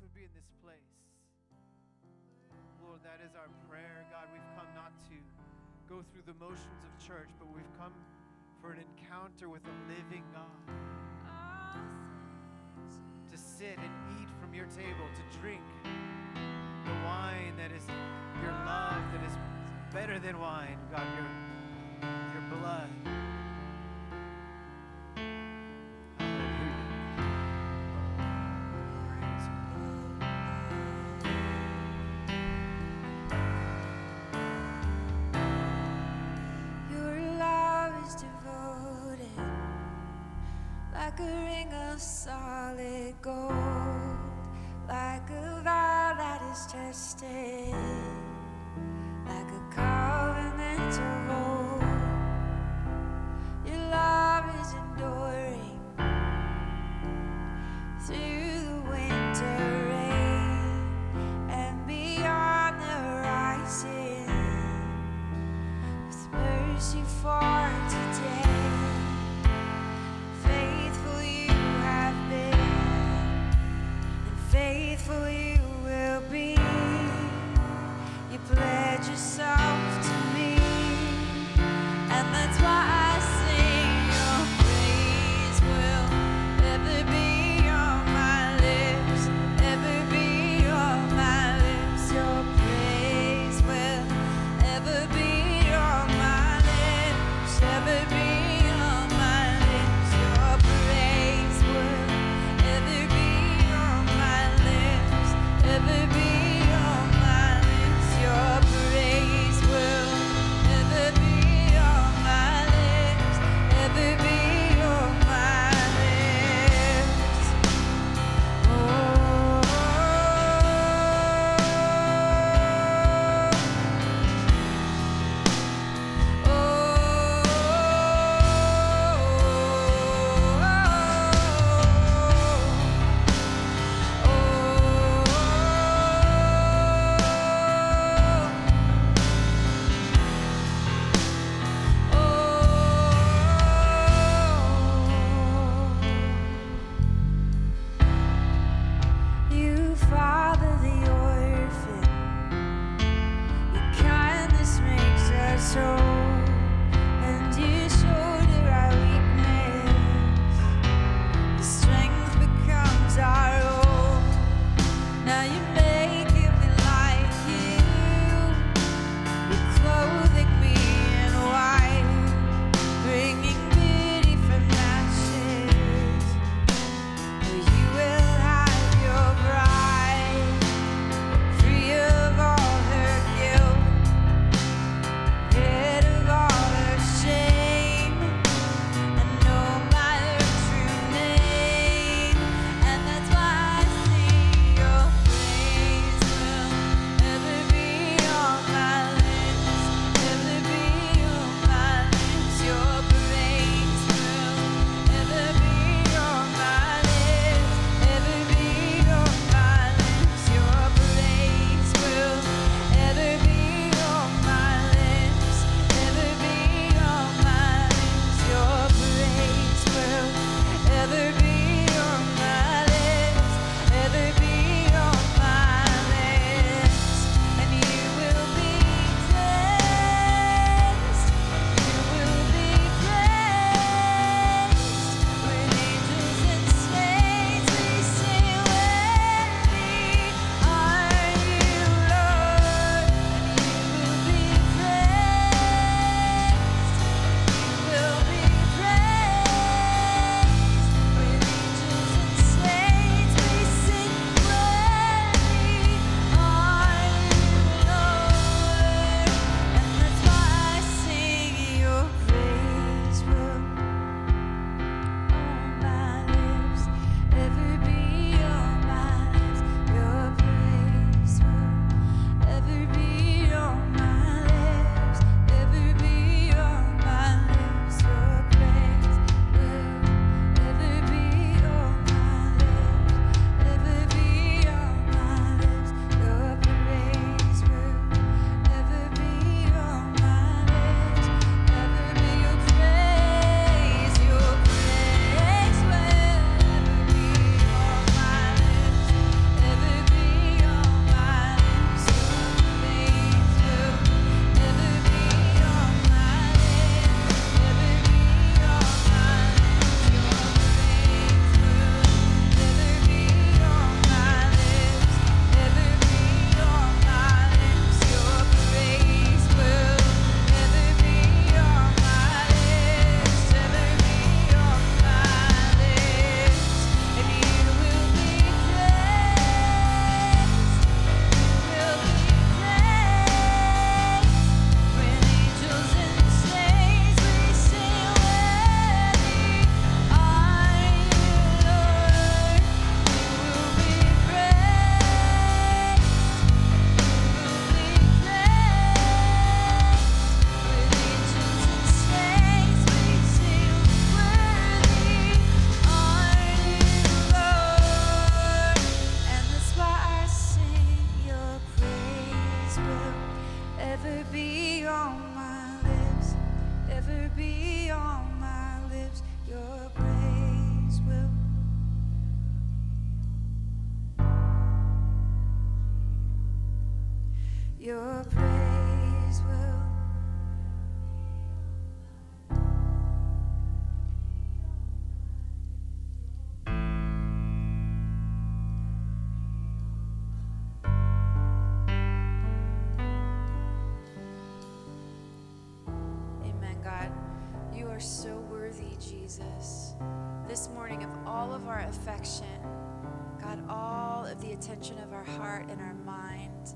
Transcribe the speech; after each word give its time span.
Would 0.00 0.14
be 0.14 0.24
in 0.24 0.32
this 0.32 0.48
place. 0.64 0.96
Lord, 2.80 3.00
that 3.04 3.20
is 3.20 3.36
our 3.36 3.52
prayer. 3.68 4.06
God, 4.08 4.32
we've 4.32 4.50
come 4.56 4.66
not 4.74 4.96
to 5.12 5.16
go 5.88 6.00
through 6.08 6.24
the 6.24 6.32
motions 6.40 6.80
of 6.88 6.92
church, 7.06 7.28
but 7.38 7.52
we've 7.52 7.68
come 7.76 7.92
for 8.62 8.72
an 8.72 8.80
encounter 8.80 9.48
with 9.48 9.60
a 9.68 9.76
living 9.92 10.24
God. 10.32 10.80
To 13.30 13.36
sit 13.36 13.76
and 13.76 13.92
eat 14.16 14.28
from 14.40 14.54
your 14.54 14.66
table, 14.72 15.04
to 15.04 15.38
drink 15.38 15.60
the 15.84 16.96
wine 17.04 17.52
that 17.60 17.70
is 17.70 17.84
your 18.42 18.52
love, 18.64 19.04
that 19.12 19.22
is 19.28 19.36
better 19.92 20.18
than 20.18 20.40
wine, 20.40 20.78
God, 20.90 21.04
your, 21.12 21.28
your 22.32 22.44
blood. 22.58 23.29
Solid 42.00 43.14
gold, 43.20 43.52
like 44.88 45.28
a 45.28 45.60
vow 45.62 46.14
that 46.16 46.40
is 46.50 46.66
tested, 46.66 47.74
like 49.26 49.50
a 49.52 49.74
covenant 49.74 50.94
of 50.98 51.30
old. 51.30 51.59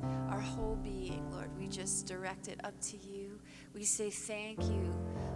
Mind, 0.02 0.31
our 0.31 0.40
whole 0.40 0.76
being, 0.82 1.31
Lord, 1.31 1.50
we 1.58 1.66
just 1.66 2.06
direct 2.06 2.48
it 2.48 2.60
up 2.64 2.78
to 2.82 2.96
you. 2.96 3.38
We 3.75 3.84
say 3.84 4.10
thank 4.10 4.62
you, 4.64 4.94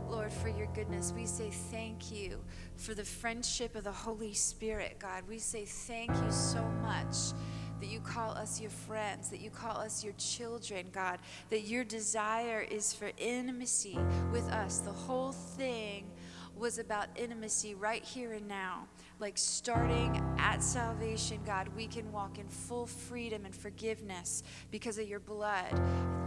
Lord, 0.08 0.32
for 0.32 0.48
your 0.48 0.66
goodness. 0.74 1.12
We 1.14 1.26
say 1.26 1.50
thank 1.50 2.12
you 2.12 2.38
for 2.76 2.94
the 2.94 3.04
friendship 3.04 3.74
of 3.74 3.84
the 3.84 3.92
Holy 3.92 4.34
Spirit, 4.34 4.96
God. 4.98 5.24
We 5.28 5.38
say 5.38 5.64
thank 5.64 6.10
you 6.10 6.30
so 6.30 6.62
much 6.82 7.32
that 7.80 7.88
you 7.88 8.00
call 8.00 8.32
us 8.32 8.60
your 8.60 8.70
friends, 8.70 9.28
that 9.30 9.40
you 9.40 9.50
call 9.50 9.76
us 9.76 10.02
your 10.02 10.14
children, 10.14 10.86
God, 10.92 11.18
that 11.50 11.62
your 11.62 11.84
desire 11.84 12.60
is 12.60 12.92
for 12.92 13.10
intimacy 13.18 13.98
with 14.32 14.48
us. 14.50 14.78
The 14.78 14.92
whole 14.92 15.32
thing 15.32 16.10
was 16.56 16.78
about 16.78 17.06
intimacy 17.16 17.74
right 17.74 18.02
here 18.02 18.32
and 18.32 18.48
now. 18.48 18.88
Like 19.20 19.36
starting 19.36 20.22
at 20.38 20.62
salvation, 20.62 21.40
God, 21.44 21.68
we 21.76 21.88
can 21.88 22.10
walk 22.12 22.38
in 22.38 22.46
full 22.48 22.86
freedom 22.86 23.44
and 23.44 23.54
forgiveness 23.54 24.44
because 24.70 24.96
of 24.98 25.08
your 25.08 25.18
blood. 25.18 25.66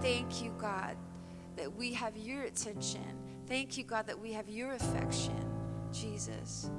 Thank 0.02 0.44
you, 0.44 0.54
God, 0.58 0.98
that 1.56 1.74
we 1.74 1.94
have 1.94 2.18
your 2.18 2.44
attention. 2.44 3.06
Thank 3.48 3.78
you, 3.78 3.86
God, 3.86 4.08
that 4.08 4.20
we 4.20 4.34
have 4.34 4.50
your 4.50 4.74
affection, 4.74 5.42
Jesus. 5.94 6.70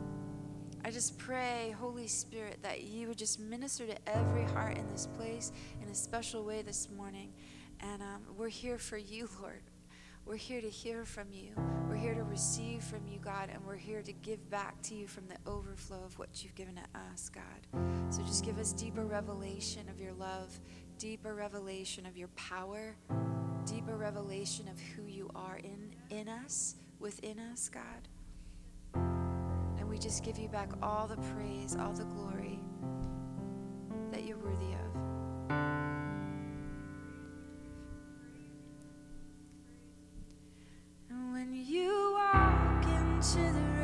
I 0.84 0.90
just 0.90 1.16
pray, 1.16 1.74
Holy 1.78 2.08
Spirit, 2.08 2.58
that 2.62 2.82
you 2.82 3.08
would 3.08 3.18
just 3.18 3.40
minister 3.40 3.86
to 3.86 3.96
every 4.06 4.44
heart 4.44 4.76
in 4.76 4.88
this 4.90 5.06
place 5.16 5.52
in 5.80 5.88
a 5.88 5.94
special 5.94 6.44
way 6.44 6.60
this 6.60 6.88
morning. 6.94 7.32
And 7.80 8.02
um, 8.02 8.22
we're 8.36 8.48
here 8.48 8.78
for 8.78 8.98
you, 8.98 9.28
Lord. 9.40 9.62
We're 10.24 10.36
here 10.36 10.60
to 10.60 10.68
hear 10.68 11.04
from 11.04 11.26
you. 11.32 11.50
We're 11.88 11.96
here 11.96 12.14
to 12.14 12.22
receive 12.22 12.82
from 12.84 13.06
you, 13.06 13.18
God, 13.18 13.50
and 13.52 13.64
we're 13.66 13.76
here 13.76 14.02
to 14.02 14.12
give 14.12 14.48
back 14.50 14.80
to 14.82 14.94
you 14.94 15.08
from 15.08 15.24
the 15.26 15.36
overflow 15.50 16.02
of 16.04 16.16
what 16.18 16.42
you've 16.42 16.54
given 16.54 16.76
to 16.76 17.00
us, 17.12 17.28
God. 17.28 17.82
So 18.10 18.22
just 18.22 18.44
give 18.44 18.58
us 18.58 18.72
deeper 18.72 19.04
revelation 19.04 19.88
of 19.88 20.00
your 20.00 20.12
love, 20.12 20.58
deeper 20.98 21.34
revelation 21.34 22.06
of 22.06 22.16
your 22.16 22.28
power, 22.28 22.96
deeper 23.66 23.96
revelation 23.96 24.68
of 24.68 24.80
who 24.80 25.06
you 25.06 25.28
are 25.34 25.58
in, 25.58 25.92
in 26.16 26.28
us, 26.28 26.76
within 27.00 27.38
us, 27.38 27.68
God. 27.68 28.08
And 28.94 29.88
we 29.88 29.98
just 29.98 30.24
give 30.24 30.38
you 30.38 30.48
back 30.48 30.70
all 30.82 31.08
the 31.08 31.16
praise, 31.34 31.76
all 31.78 31.92
the 31.92 32.04
glory 32.04 32.60
that 34.12 34.24
you're 34.24 34.38
worthy 34.38 34.72
of. 34.72 36.01
When 41.32 41.48
you 41.66 42.14
walk 42.14 42.84
into 42.84 43.38
the 43.38 43.60
room, 43.60 43.81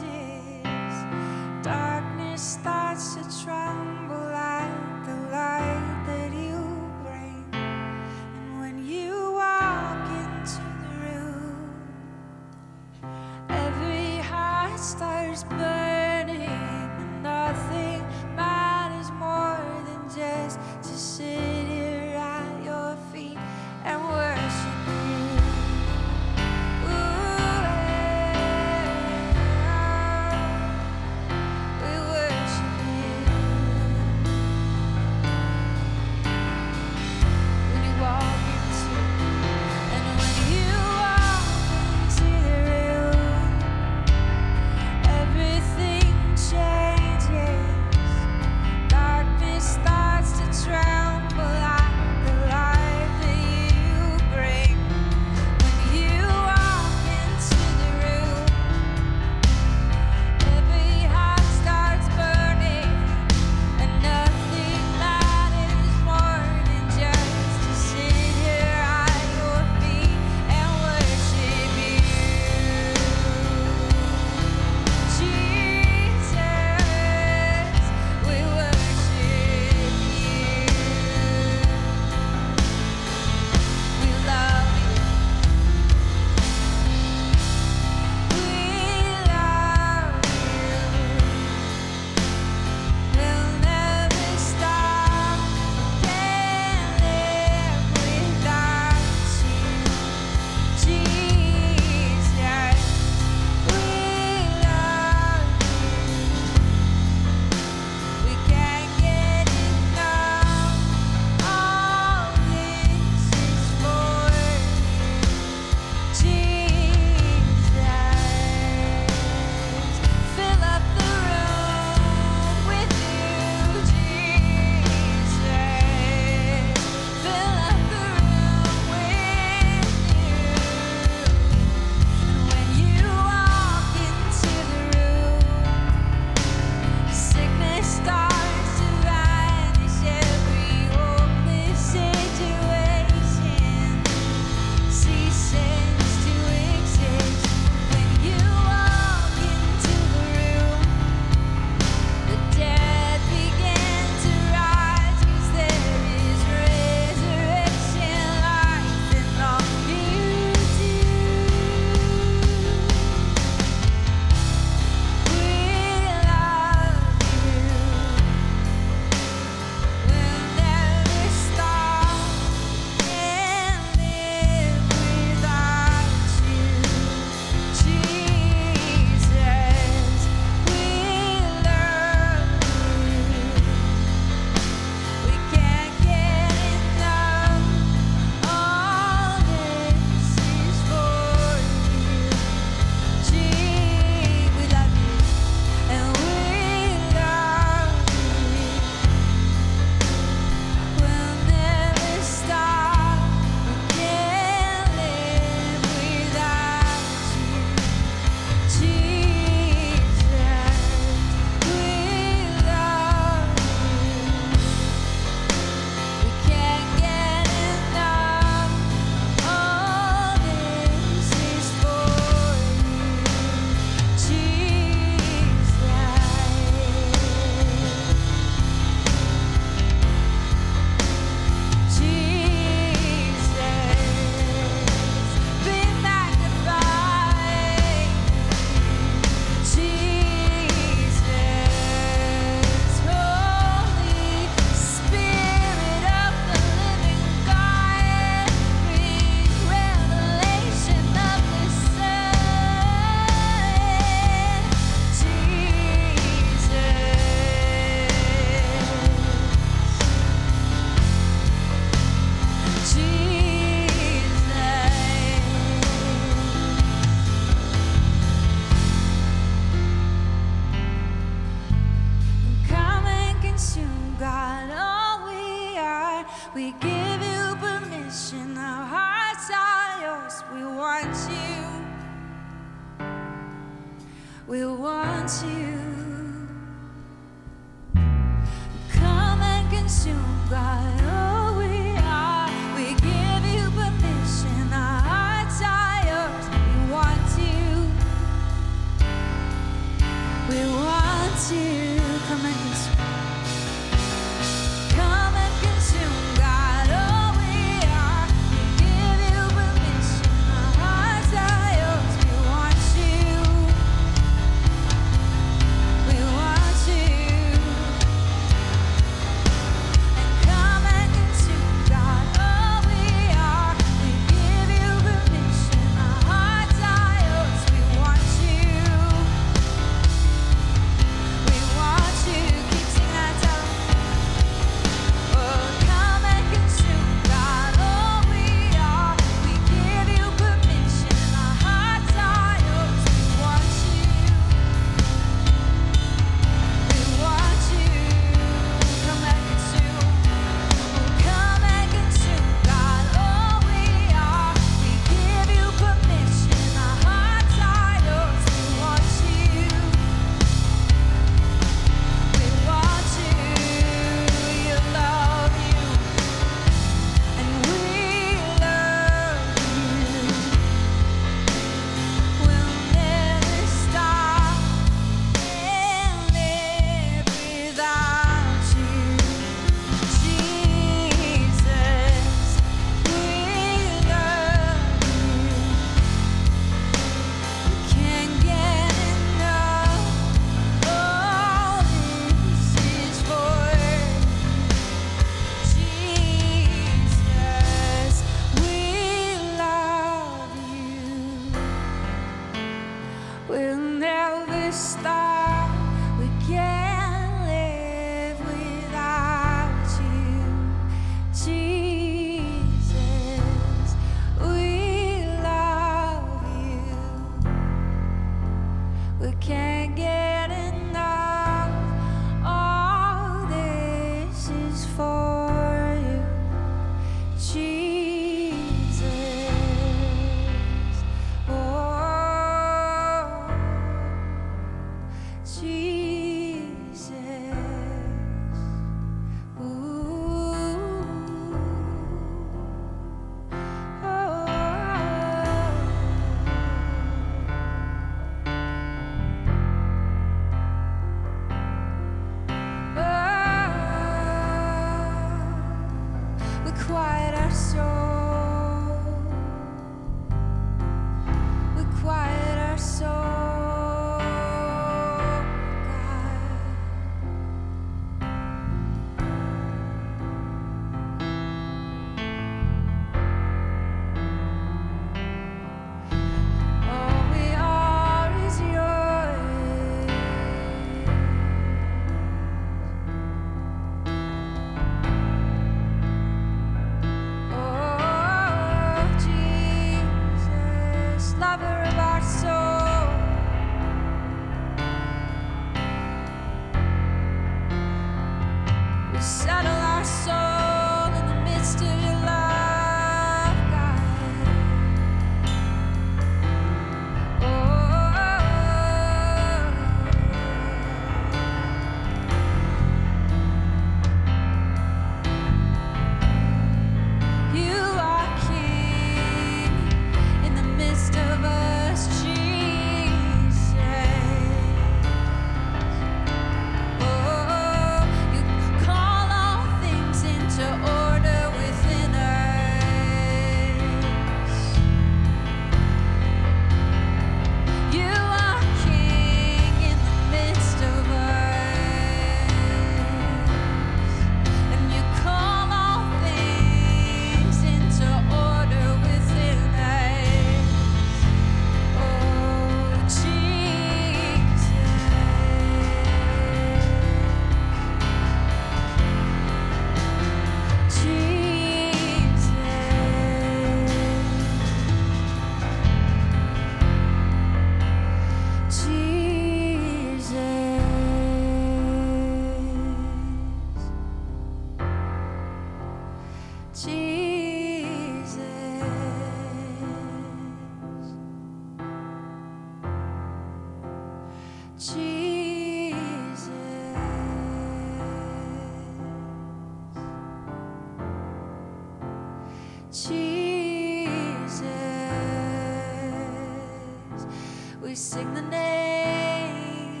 we 597.92 597.96
sing 597.96 598.32
the 598.32 598.40
name. 598.40 600.00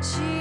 Jesus. 0.00 0.37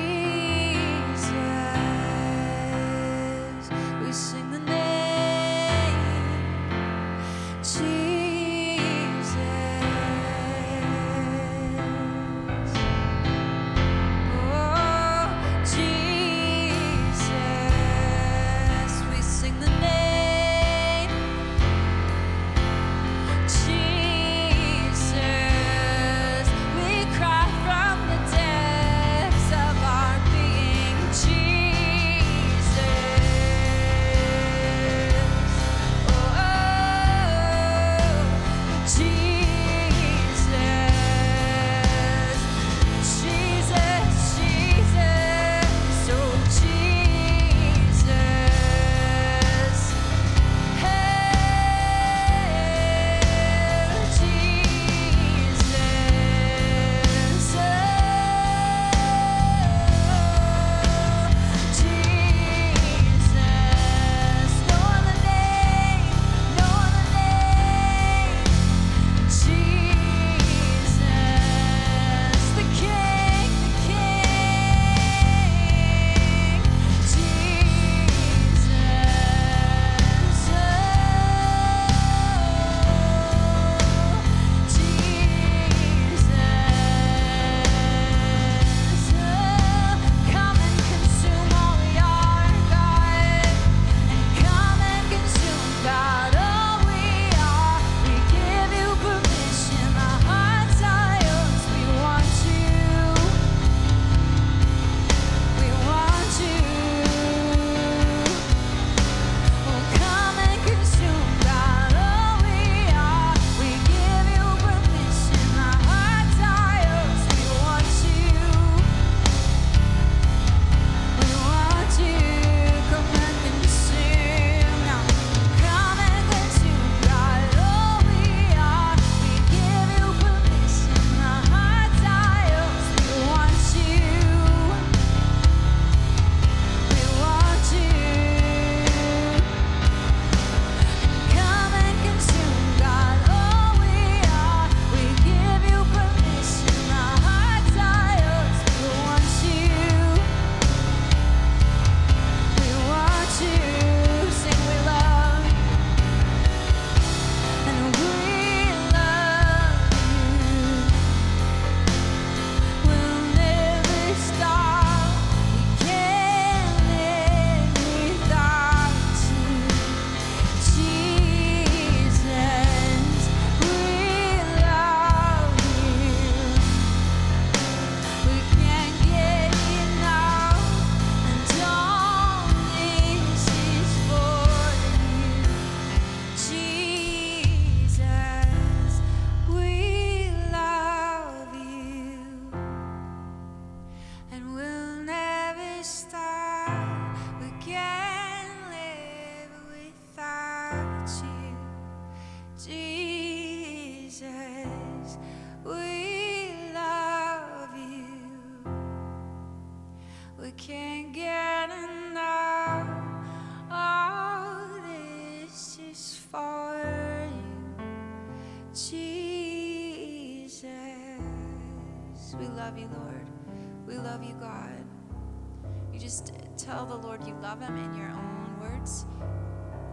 Lord 226.98 227.26
you 227.26 227.36
love 227.42 227.62
him 227.62 227.78
in 227.78 227.96
your 227.96 228.10
own 228.10 228.60
words. 228.60 229.06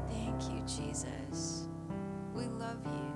Thank 0.09 0.43
you, 0.51 0.63
Jesus. 0.67 1.69
We 2.35 2.47
love 2.47 2.85
you. 2.85 3.13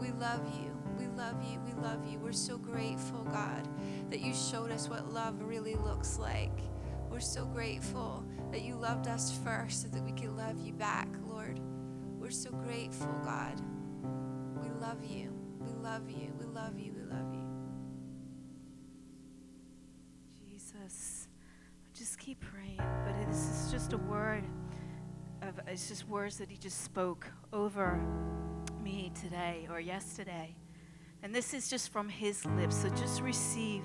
We 0.00 0.12
love 0.12 0.42
you. 0.60 0.76
We 0.98 1.06
love 1.08 1.42
you. 1.42 1.60
We 1.66 1.72
love 1.82 2.06
you. 2.06 2.18
We're 2.18 2.32
so 2.32 2.58
grateful, 2.58 3.24
God, 3.24 3.68
that 4.10 4.20
you 4.20 4.34
showed 4.34 4.70
us 4.70 4.88
what 4.88 5.12
love 5.12 5.42
really 5.42 5.74
looks 5.76 6.18
like. 6.18 6.52
We're 7.10 7.20
so 7.20 7.44
grateful 7.44 8.24
that 8.52 8.62
you 8.62 8.76
loved 8.76 9.08
us 9.08 9.36
first 9.44 9.82
so 9.82 9.88
that 9.88 10.02
we 10.02 10.12
could 10.12 10.36
love 10.36 10.58
you 10.58 10.72
back, 10.72 11.08
Lord. 11.26 11.60
We're 12.18 12.30
so 12.30 12.50
grateful, 12.50 13.12
God. 13.24 13.60
We 14.62 14.70
love 14.80 15.04
you. 15.04 15.32
We 15.60 15.72
love 15.82 16.08
you. 16.10 16.32
We 16.38 16.46
love 16.46 16.78
you. 16.78 16.99
Just 23.90 24.00
a 24.00 24.08
word 24.08 24.44
of 25.42 25.58
it's 25.66 25.88
just 25.88 26.08
words 26.08 26.38
that 26.38 26.48
he 26.48 26.56
just 26.56 26.84
spoke 26.84 27.26
over 27.52 27.98
me 28.80 29.10
today 29.20 29.66
or 29.68 29.80
yesterday. 29.80 30.54
And 31.24 31.34
this 31.34 31.54
is 31.54 31.68
just 31.68 31.90
from 31.90 32.08
his 32.08 32.44
lips. 32.46 32.76
So 32.76 32.88
just 32.90 33.20
receive 33.20 33.82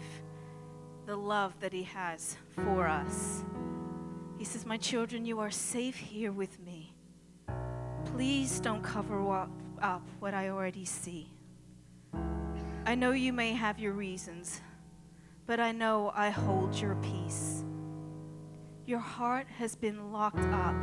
the 1.08 1.15
love 1.15 1.60
that 1.60 1.74
he 1.74 1.84
has 1.84 2.38
for 2.50 2.88
us. 2.88 3.44
He 4.38 4.46
says, 4.46 4.63
My 4.65 4.78
children, 4.78 5.26
you 5.26 5.39
are 5.39 5.50
safe 5.50 5.96
here 5.96 6.32
with 6.32 6.60
me. 6.60 6.96
Please 8.06 8.60
don't 8.60 8.84
cover 8.84 9.32
up, 9.32 9.50
up 9.82 10.08
what 10.20 10.36
I 10.36 10.50
already 10.50 10.86
see. 10.86 11.32
I 12.86 12.94
know 12.94 13.12
you 13.12 13.34
may 13.34 13.54
have 13.54 13.80
your 13.80 13.94
reasons, 13.94 14.62
but 15.48 15.60
I 15.60 15.72
know 15.72 16.12
I 16.13 16.30
hold 16.30 16.76
your 16.76 16.96
peace. 16.96 17.65
Your 18.88 19.00
heart 19.00 19.48
has 19.58 19.76
been 19.76 20.12
locked 20.12 20.38
up, 20.38 20.76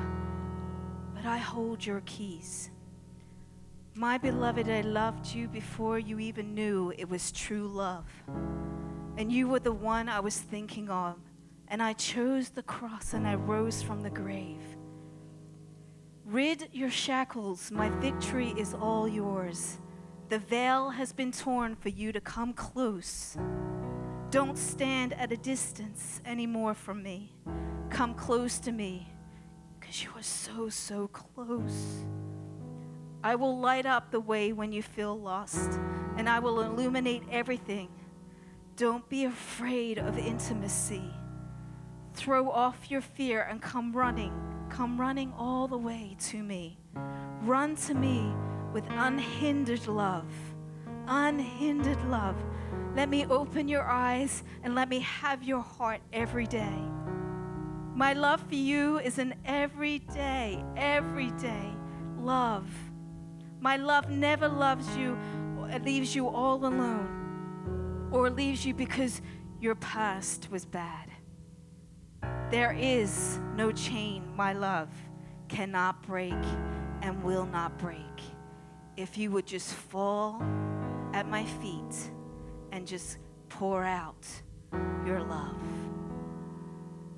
but 1.15 1.25
I 1.25 1.39
hold 1.39 1.87
your 1.87 2.03
keys. 2.05 2.69
My 3.95 4.19
beloved, 4.19 4.69
I 4.69 4.81
loved 4.81 5.33
you 5.33 5.47
before 5.47 6.01
you 6.01 6.19
even 6.19 6.53
knew 6.53 6.93
it 6.99 7.09
was 7.09 7.31
true 7.31 7.69
love. 7.69 8.07
And 9.17 9.31
you 9.31 9.47
were 9.47 9.61
the 9.61 9.73
one 9.73 10.09
I 10.09 10.19
was 10.19 10.37
thinking 10.37 10.91
of. 10.91 11.17
And 11.69 11.81
I 11.81 11.93
chose 11.93 12.49
the 12.49 12.65
cross 12.65 13.13
and 13.13 13.25
I 13.25 13.37
rose 13.37 13.83
from 13.83 14.01
the 14.01 14.11
grave. 14.11 14.63
Rid 16.25 16.71
your 16.73 16.91
shackles, 16.91 17.71
my 17.71 17.89
victory 18.01 18.53
is 18.57 18.75
all 18.75 19.07
yours. 19.07 19.79
The 20.29 20.41
veil 20.41 20.91
has 20.91 21.13
been 21.13 21.31
torn 21.31 21.77
for 21.77 21.89
you 21.89 22.11
to 22.11 22.21
come 22.21 22.53
close. 22.53 23.37
Don't 24.33 24.57
stand 24.57 25.13
at 25.13 25.31
a 25.31 25.37
distance 25.37 26.23
anymore 26.25 26.73
from 26.73 27.03
me. 27.03 27.35
Come 27.91 28.15
close 28.15 28.59
to 28.61 28.73
me, 28.73 29.13
because 29.79 30.03
you 30.03 30.09
are 30.17 30.23
so, 30.23 30.71
so 30.71 31.09
close. 31.09 32.07
I 33.23 33.35
will 33.35 33.59
light 33.61 33.85
up 33.85 34.11
the 34.11 34.21
way 34.21 34.55
when 34.55 34.73
you 34.73 34.83
feel 34.83 35.21
lost, 35.21 35.79
and 36.17 36.31
I 36.31 36.39
will 36.39 36.63
illuminate 36.63 37.25
everything. 37.31 37.91
Don't 38.77 39.07
be 39.11 39.25
afraid 39.25 39.99
of 39.99 40.17
intimacy. 40.17 41.13
Throw 42.15 42.51
off 42.51 42.91
your 42.91 43.03
fear 43.03 43.43
and 43.43 43.61
come 43.61 43.93
running. 43.93 44.33
Come 44.71 44.99
running 44.99 45.35
all 45.37 45.69
the 45.69 45.77
way 45.77 46.17
to 46.31 46.43
me. 46.43 46.79
Run 47.43 47.77
to 47.77 47.93
me 47.93 48.33
with 48.73 48.85
unhindered 48.89 49.87
love. 49.87 50.25
Unhindered 51.07 52.03
love. 52.09 52.37
Let 52.95 53.09
me 53.09 53.25
open 53.25 53.69
your 53.69 53.85
eyes 53.85 54.43
and 54.63 54.75
let 54.75 54.91
me 54.91 55.01
have 55.01 55.43
your 55.43 55.63
heart 55.63 56.03
every 56.13 56.47
day. 56.47 56.79
My 57.95 58.13
love 58.13 58.43
for 58.49 58.55
you 58.55 58.99
is 58.99 59.19
an 59.19 59.35
everyday, 59.47 60.63
everyday 60.77 61.73
love. 62.19 62.69
My 63.61 63.77
love 63.77 64.11
never 64.11 64.47
loves 64.47 64.95
you, 64.97 65.19
leaves 65.83 66.15
you 66.15 66.29
all 66.29 66.67
alone, 66.67 68.11
or 68.13 68.29
leaves 68.29 68.67
you 68.67 68.75
because 68.75 69.23
your 69.59 69.75
past 69.77 70.49
was 70.51 70.67
bad. 70.67 71.11
There 72.51 72.73
is 72.73 73.41
no 73.57 73.73
chain 73.73 74.25
my 74.37 74.53
love 74.53 74.91
cannot 75.49 76.03
break 76.03 76.45
and 77.01 77.23
will 77.23 77.47
not 77.47 77.79
break. 77.79 77.99
If 78.99 79.17
you 79.17 79.31
would 79.31 79.47
just 79.47 79.73
fall 79.73 80.43
at 81.15 81.27
my 81.27 81.45
feet 81.45 82.11
and 82.73 82.87
just 82.87 83.19
pour 83.49 83.85
out 83.85 84.27
your 85.07 85.23
love. 85.23 85.63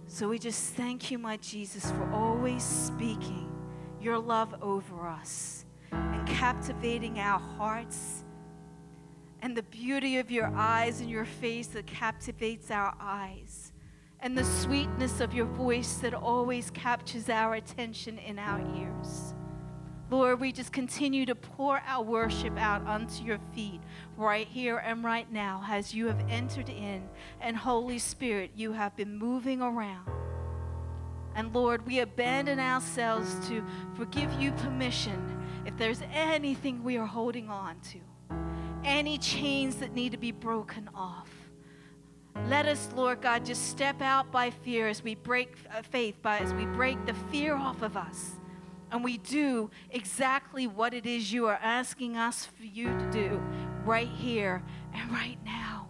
So 0.07 0.29
we 0.29 0.39
just 0.39 0.75
thank 0.75 1.11
you, 1.11 1.19
my 1.19 1.39
Jesus, 1.39 1.91
for 1.91 2.11
always 2.13 2.63
speaking 2.63 3.51
your 4.01 4.19
love 4.19 4.55
over 4.61 5.09
us 5.09 5.65
and 5.91 6.27
captivating 6.27 7.19
our 7.19 7.39
hearts, 7.39 8.25
and 9.41 9.57
the 9.57 9.63
beauty 9.63 10.19
of 10.19 10.31
your 10.31 10.53
eyes 10.55 11.01
and 11.01 11.09
your 11.09 11.25
face 11.25 11.69
that 11.69 11.87
captivates 11.87 12.71
our 12.71 12.95
eyes, 13.01 13.73
and 14.21 14.37
the 14.37 14.45
sweetness 14.45 15.21
of 15.21 15.35
your 15.35 15.47
voice 15.47 15.95
that 15.95 16.15
always 16.15 16.71
captures 16.71 17.29
our 17.29 17.55
attention 17.55 18.19
in 18.19 18.39
our 18.39 18.61
ears. 18.77 19.35
Lord, 20.11 20.39
we 20.39 20.53
just 20.53 20.73
continue 20.73 21.25
to 21.27 21.35
pour 21.35 21.81
our 21.87 22.05
worship 22.05 22.59
out 22.59 22.87
unto 22.87 23.25
your 23.25 23.39
feet 23.55 23.81
right 24.17 24.47
here 24.47 24.79
and 24.79 25.03
right 25.03 25.31
now 25.33 25.65
as 25.69 25.95
you 25.95 26.07
have 26.09 26.23
entered 26.29 26.69
in, 26.69 27.09
and 27.41 27.57
Holy 27.57 27.99
Spirit, 27.99 28.51
you 28.55 28.73
have 28.73 28.95
been 28.97 29.17
moving 29.17 29.63
around. 29.63 30.09
And 31.35 31.55
Lord, 31.55 31.87
we 31.87 32.01
abandon 32.01 32.61
ourselves 32.61 33.35
to 33.49 33.65
forgive 33.97 34.33
you 34.35 34.53
permission 34.53 35.43
if 35.67 35.77
there's 35.77 36.03
anything 36.13 36.85
we 36.85 36.97
are 36.99 37.07
holding 37.07 37.49
on 37.49 37.81
to, 37.93 37.99
any 38.85 39.19
chains 39.19 39.77
that 39.77 39.95
need 39.95 40.13
to 40.13 40.19
be 40.19 40.33
broken 40.33 40.89
off. 40.95 41.31
Let 42.49 42.67
us, 42.67 42.89
Lord 42.95 43.23
God, 43.23 43.47
just 43.47 43.71
step 43.71 44.03
out 44.03 44.31
by 44.31 44.51
fear 44.51 44.87
as 44.87 45.03
we 45.03 45.15
break 45.15 45.57
uh, 45.75 45.83
faith, 45.83 46.21
by 46.21 46.39
as 46.39 46.53
we 46.53 46.67
break 46.67 47.05
the 47.07 47.15
fear 47.31 47.55
off 47.55 47.81
of 47.83 47.97
us. 47.97 48.33
And 48.91 49.03
we 49.03 49.19
do 49.19 49.71
exactly 49.91 50.67
what 50.67 50.95
it 50.95 51.07
is 51.07 51.33
you 51.33 51.47
are 51.47 51.59
asking 51.61 52.17
us 52.17 52.47
for 52.47 52.65
you 52.65 52.87
to 52.87 53.11
do 53.11 53.43
right 53.85 54.09
here 54.09 54.63
and 54.95 55.11
right 55.11 55.39
now. 55.45 55.89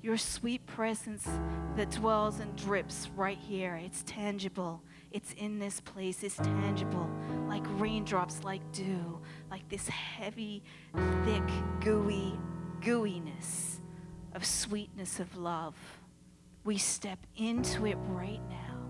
Your 0.00 0.16
sweet 0.16 0.66
presence 0.66 1.28
that 1.76 1.90
dwells 1.90 2.40
and 2.40 2.56
drips 2.56 3.08
right 3.14 3.38
here. 3.38 3.76
It's 3.76 4.02
tangible. 4.04 4.82
It's 5.12 5.32
in 5.34 5.58
this 5.58 5.80
place. 5.80 6.22
It's 6.22 6.36
tangible, 6.36 7.08
like 7.46 7.62
raindrops, 7.78 8.42
like 8.42 8.62
dew, 8.72 9.20
like 9.50 9.68
this 9.68 9.86
heavy, 9.88 10.64
thick, 11.24 11.42
gooey, 11.80 12.38
gooiness 12.80 13.80
of 14.34 14.44
sweetness 14.44 15.20
of 15.20 15.36
love. 15.36 15.76
We 16.64 16.78
step 16.78 17.18
into 17.36 17.86
it 17.86 17.98
right 18.08 18.40
now. 18.48 18.88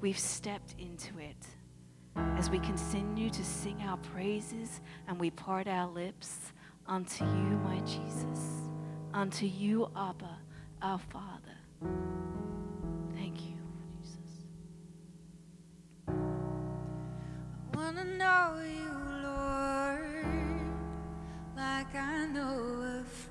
We've 0.00 0.18
stepped 0.18 0.74
into 0.78 1.18
it. 1.18 1.46
As 2.16 2.50
we 2.50 2.58
continue 2.58 3.30
to 3.30 3.44
sing 3.44 3.80
our 3.82 3.96
praises 3.98 4.80
and 5.08 5.18
we 5.18 5.30
part 5.30 5.68
our 5.68 5.88
lips 5.88 6.52
unto 6.86 7.24
you, 7.24 7.60
my 7.64 7.80
Jesus, 7.80 8.68
unto 9.12 9.46
you, 9.46 9.90
Abba, 9.96 10.38
our 10.82 10.98
Father. 10.98 11.60
wanna 17.92 18.04
know 18.04 18.60
you, 18.62 18.92
Lord, 19.22 20.26
like 21.56 21.92
I 21.94 22.26
know 22.26 23.00
a 23.00 23.04
friend. 23.04 23.29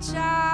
child. 0.00 0.49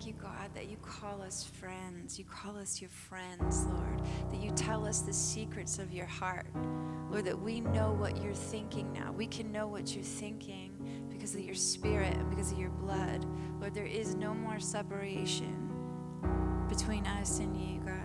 Thank 0.00 0.16
you, 0.16 0.22
God, 0.22 0.48
that 0.54 0.70
you 0.70 0.78
call 0.78 1.20
us 1.20 1.44
friends. 1.44 2.18
You 2.18 2.24
call 2.24 2.56
us 2.56 2.80
your 2.80 2.88
friends, 2.88 3.66
Lord. 3.66 4.00
That 4.30 4.40
you 4.40 4.50
tell 4.52 4.86
us 4.86 5.00
the 5.00 5.12
secrets 5.12 5.78
of 5.78 5.92
your 5.92 6.06
heart. 6.06 6.46
Lord, 7.10 7.26
that 7.26 7.38
we 7.38 7.60
know 7.60 7.92
what 7.92 8.22
you're 8.22 8.32
thinking 8.32 8.90
now. 8.94 9.12
We 9.12 9.26
can 9.26 9.52
know 9.52 9.66
what 9.66 9.94
you're 9.94 10.02
thinking 10.02 11.06
because 11.10 11.34
of 11.34 11.42
your 11.42 11.54
spirit 11.54 12.14
and 12.14 12.30
because 12.30 12.50
of 12.50 12.58
your 12.58 12.70
blood. 12.70 13.26
Lord, 13.60 13.74
there 13.74 13.84
is 13.84 14.14
no 14.14 14.32
more 14.32 14.58
separation 14.58 15.68
between 16.70 17.06
us 17.06 17.40
and 17.40 17.54
you, 17.54 17.80
God. 17.80 17.99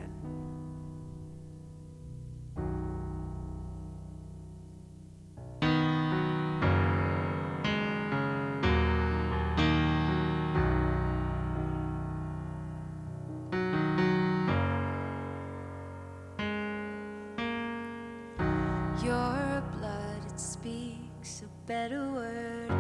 word. 21.96 22.72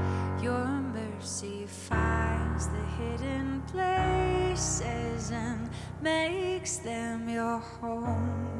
Your 0.41 0.65
mercy 0.65 1.65
finds 1.67 2.67
the 2.67 2.83
hidden 2.97 3.61
places 3.67 5.31
and 5.31 5.69
makes 6.01 6.77
them 6.77 7.29
your 7.29 7.59
home. 7.59 8.55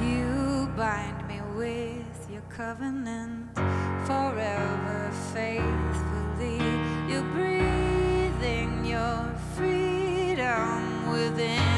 You 0.00 0.68
bind 0.76 1.26
me 1.28 1.40
with 1.56 2.28
your 2.30 2.42
covenant 2.48 3.54
forever 4.06 5.10
faithfully. 5.34 6.58
You're 7.08 7.30
breathing 7.34 8.84
your 8.84 9.34
freedom 9.56 11.12
within. 11.12 11.75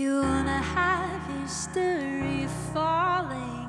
You 0.00 0.22
wanna 0.22 0.62
have 0.62 1.20
history 1.42 2.48
falling. 2.72 3.59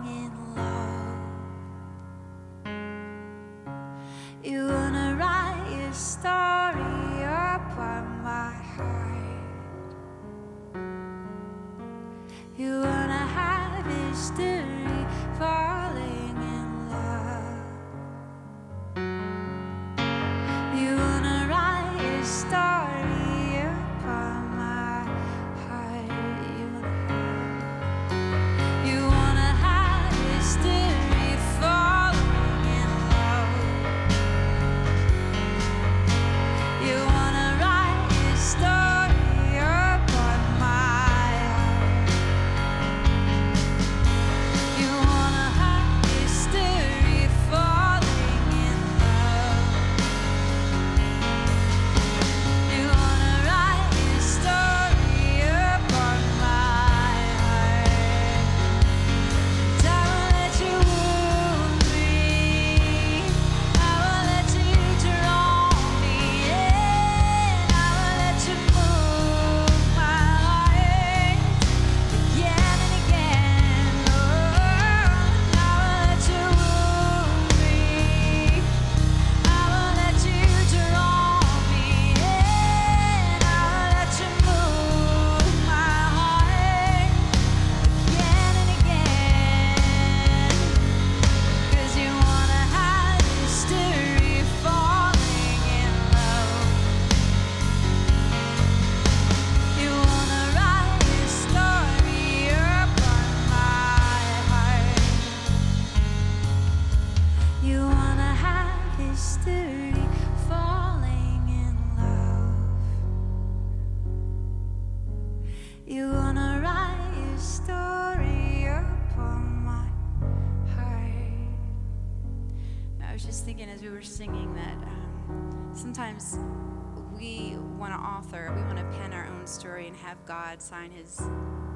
And 129.92 130.00
have 130.00 130.26
God 130.26 130.62
sign 130.62 130.89
His 130.92 131.22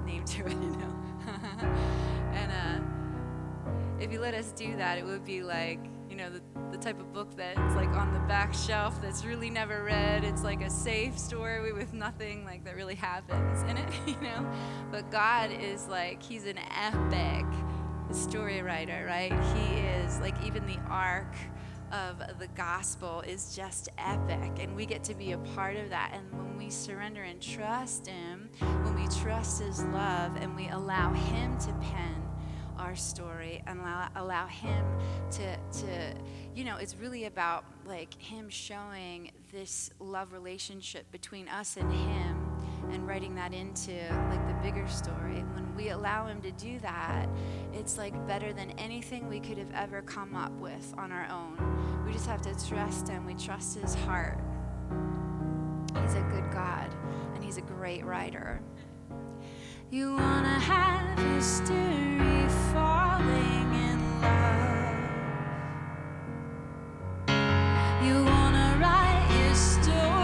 name 0.05 0.24
to 0.24 0.45
it, 0.45 0.51
you 0.51 0.78
know. 0.78 0.95
and 2.34 2.51
uh, 2.51 3.72
if 3.99 4.11
you 4.11 4.20
let 4.20 4.34
us 4.34 4.51
do 4.51 4.76
that, 4.78 4.97
it 4.97 5.05
would 5.05 5.26
be 5.26 5.43
like, 5.43 5.80
you 6.09 6.16
know, 6.16 6.30
the, 6.30 6.41
the 6.72 6.78
type 6.78 6.99
of 6.99 7.11
book 7.11 7.36
that's 7.36 7.76
like 7.76 7.89
on 7.89 8.13
the 8.13 8.20
back 8.22 8.53
shelf 8.53 9.01
that's 9.01 9.26
really 9.26 9.49
never 9.49 9.84
read. 9.84 10.24
It's 10.24 10.43
like 10.43 10.61
a 10.61 10.70
safe 10.70 11.18
story 11.18 11.74
with 11.74 11.93
nothing 11.93 12.45
like 12.45 12.63
that 12.63 12.76
really 12.76 12.95
happens 12.95 13.61
in 13.63 13.78
it, 13.78 13.89
you 14.07 14.20
know. 14.22 14.49
But 14.91 15.11
God 15.11 15.51
is 15.51 15.88
like, 15.88 16.24
He's 16.24 16.45
an 16.45 16.59
epic 16.80 17.45
story 18.11 18.61
writer, 18.61 19.05
right? 19.07 19.34
He 19.55 19.80
is 19.80 20.20
like 20.20 20.41
even 20.45 20.66
the 20.66 20.78
arc 20.89 21.34
of 21.91 22.39
the 22.39 22.47
gospel 22.55 23.21
is 23.21 23.55
just 23.55 23.89
epic, 23.97 24.51
and 24.59 24.75
we 24.75 24.86
get 24.86 25.03
to 25.05 25.13
be 25.13 25.31
a 25.33 25.38
part 25.38 25.75
of 25.77 25.89
that. 25.89 26.11
And 26.13 26.31
when 26.31 26.57
we 26.57 26.69
surrender 26.69 27.23
and 27.23 27.41
trust 27.41 28.07
Him, 28.07 28.49
when 28.59 28.95
we 28.95 29.07
trust 29.21 29.61
His 29.61 29.83
love, 29.86 30.36
and 30.38 30.55
we 30.55 30.67
allow 30.69 31.13
Him 31.13 31.57
to 31.59 31.73
pen 31.73 32.21
our 32.77 32.95
story 32.95 33.63
and 33.67 33.79
allow, 33.79 34.09
allow 34.15 34.47
Him 34.47 34.86
to, 35.31 35.57
to, 35.57 36.13
you 36.53 36.63
know, 36.63 36.77
it's 36.77 36.95
really 36.95 37.25
about 37.25 37.63
like 37.86 38.19
Him 38.21 38.49
showing 38.49 39.31
this 39.51 39.91
love 39.99 40.33
relationship 40.33 41.09
between 41.11 41.47
us 41.47 41.77
and 41.77 41.91
Him 41.91 42.24
and 42.91 43.07
writing 43.07 43.36
that 43.36 43.53
into 43.53 43.93
like 44.29 44.47
the 44.47 44.53
bigger 44.61 44.88
story. 44.88 45.43
When 45.53 45.75
we 45.75 45.89
allow 45.89 46.25
Him 46.27 46.41
to 46.41 46.51
do 46.51 46.79
that, 46.79 47.27
it's 47.73 47.97
like 47.97 48.27
better 48.27 48.53
than 48.53 48.71
anything 48.71 49.27
we 49.27 49.39
could 49.39 49.57
have 49.57 49.71
ever 49.73 50.01
come 50.01 50.36
up 50.36 50.51
with 50.53 50.93
on 50.97 51.11
our 51.11 51.27
own. 51.31 52.03
We 52.05 52.13
just 52.13 52.27
have 52.27 52.41
to 52.43 52.67
trust 52.67 53.07
Him, 53.07 53.25
we 53.25 53.33
trust 53.33 53.77
His 53.77 53.95
heart. 53.95 54.39
He's 56.01 56.15
a 56.15 56.21
good 56.31 56.51
God 56.51 56.89
and 57.33 57.43
He's 57.43 57.57
a 57.57 57.61
great 57.61 58.05
writer. 58.05 58.61
You 59.91 60.15
wanna 60.15 60.59
have 60.59 61.17
history 61.19 62.47
falling 62.73 63.73
in 63.73 64.21
love. 64.21 64.95
You 68.03 68.25
wanna 68.25 68.77
write 68.81 69.27
your 69.39 69.55
story 69.55 70.14